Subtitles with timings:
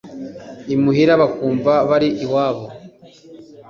[0.75, 2.65] imuhira bakumva bari iwabo